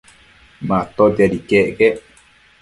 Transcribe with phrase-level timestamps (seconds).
[0.67, 1.95] Matotiad iquec quec